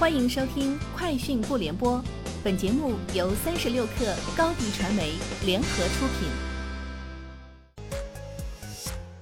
[0.00, 1.98] 欢迎收听《快讯不联播》，
[2.42, 5.12] 本节目由三十六克高低传媒
[5.44, 6.26] 联合出品。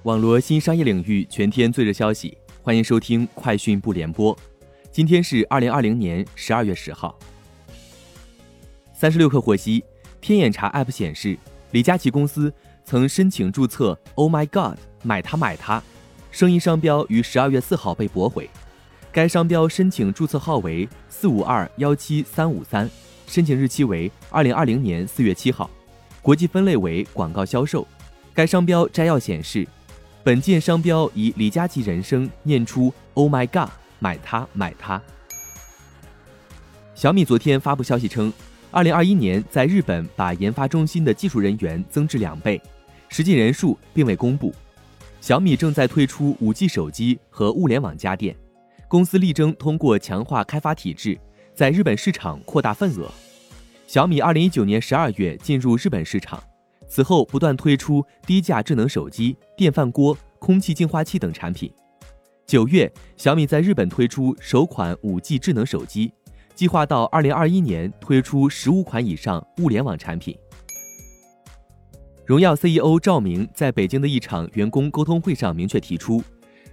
[0.03, 4.33] 网罗新商业领域全天最热消息，欢迎收听《快讯不联播》。
[4.89, 7.13] 今天是二零二零年十二月十号。
[8.93, 9.83] 三十六氪获悉，
[10.21, 11.37] 天眼查 App 显示，
[11.71, 12.53] 李佳琦公司
[12.85, 15.83] 曾申请注册 “Oh my God，买它买它”，
[16.31, 18.49] 声音商标于十二月四号被驳回。
[19.11, 22.87] 该商标申请注册号为四五二幺七三五三，
[23.25, 25.67] 申请日期为二零二零年四月七号，
[26.21, 27.87] 国际分类为广告销售。
[28.35, 29.67] 该商标摘要显示，
[30.23, 35.01] 本件商标以李佳琦人声念出 “Oh my God，买它买它”。
[36.93, 38.31] 小米昨天发布消息称，
[38.69, 42.61] 二零二一年在日本把研发中心的技术人员增至两倍，
[43.09, 44.53] 实际人数并未公布。
[45.19, 48.35] 小米正在推出五 G 手机和物联网家电。
[48.89, 51.15] 公司力争通过强化开发体制，
[51.53, 53.07] 在日本市场扩大份额。
[53.85, 56.43] 小米二零一九年十二月进入日本市场，
[56.87, 61.71] 此后不断推出低价智能手机、电饭锅、空气净化器等产品。
[62.47, 66.11] 九月，小米在日本推出首款五 G 智能手机，
[66.55, 70.35] 计划到二零二一年推出十五款以上物联网产品。
[72.25, 76.23] 荣耀 CEO 赵明在北京的一场员工沟通会上明确提出。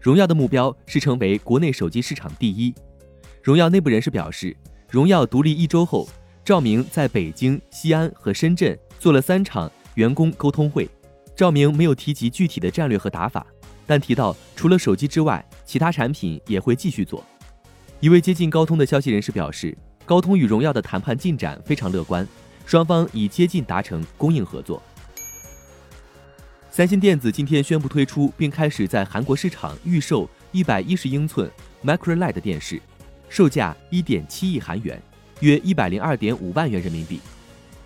[0.07, 2.73] 荣耀的目标是成为国内手机市场第一。
[3.43, 4.57] 荣耀内部人士表示，
[4.89, 6.09] 荣耀独立一周后，
[6.45, 10.89] 赵明在北京、西安和深圳做了三场员工沟通会。
[11.35, 13.45] 赵明没有提及具体的战略和打法，
[13.85, 17.25] 但提到除了手机之外，其他产品也会继续做。
[17.99, 22.25] 一位接近高通的消息人士表示，高通与荣耀的谈判进展非常乐观，
[22.65, 24.81] 双方已接近达成供应合作。
[26.77, 31.51] 三星电子今天宣布推出并开始在韩国市场预售一百一十英寸
[31.83, 32.79] Micro LED 电视，
[33.31, 35.03] 售价一点七亿韩元，
[35.41, 37.19] 约一百零二点五万元人民币。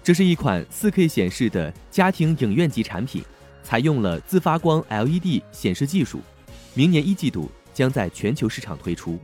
[0.03, 3.23] 这是一款四 K 显示的家庭影院级产品，
[3.63, 6.21] 采用了自发光 LED 显示技术，
[6.75, 9.21] 明年一季度将在全球市场推出。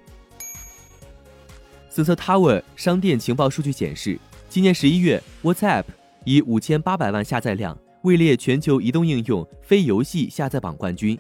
[1.93, 4.17] Sensor Tower 商店情报数据显示，
[4.49, 5.83] 今年十一月 WhatsApp
[6.23, 7.77] 以五千八百万下载量。
[8.07, 11.19] 位列全球移动应用非游戏下载榜冠军，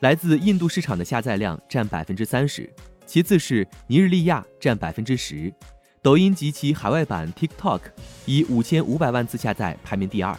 [0.00, 2.70] 来自印度市场的下载量占百分之三十，
[3.06, 5.50] 其次是尼日利亚占百分之十，
[6.02, 7.80] 抖音及其海外版 TikTok
[8.26, 10.36] 以五千五百万次下载排名第二，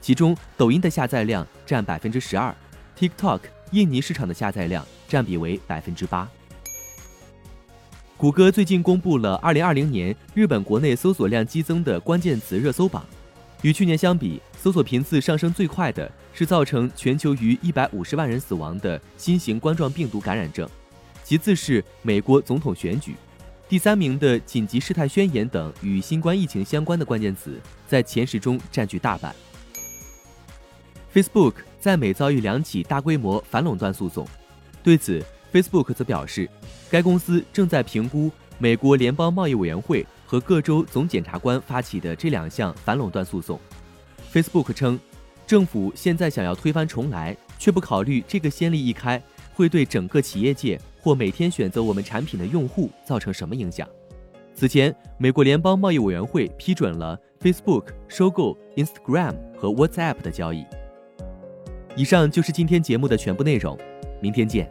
[0.00, 2.56] 其中抖音的下载量占百分之十二
[2.98, 3.40] ，TikTok
[3.72, 6.26] 印尼市场的下载量占比为百分之八。
[8.16, 13.04] 谷歌最近公布了二零二零年日本国内搜索量激增的关键词热搜榜。
[13.62, 20.66] 与去年相比，搜索频次上升最快的是造成全球逾一百五十万人死亡的新型冠状病毒感染症，
[21.22, 23.14] 其次是美国总统选举，
[23.68, 29.34] 第三名的紧急事态宣言等与新冠疫情相关的关键词在前十中占据大半。
[31.12, 34.26] Facebook 在美遭遇两起大规模反垄断诉讼，
[34.82, 35.22] 对此
[35.52, 36.48] ，Facebook 则表示，
[36.88, 40.06] 该公司正在评估美国联邦贸易委员会。
[40.30, 43.58] 和各州总检察官发起的这两项反垄断诉讼
[44.32, 44.96] ，Facebook 称，
[45.44, 49.20] 政府现在想要推翻重来，却不考虑这个先例一开
[49.52, 53.88] 会对整个企业界或每天选择我们产品的用户造成什么影响。
[54.54, 60.64] 此前，美国联邦贸易委员会批准了 Facebook 收购 Instagram 和 WhatsApp 的交易。
[61.96, 63.76] 以上就是今天节目的全部内容，
[64.20, 64.70] 明天见。